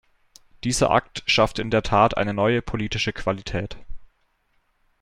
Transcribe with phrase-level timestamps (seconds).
[0.63, 3.77] Dieser Akt schafft in der Tat eine neue politische Qualität.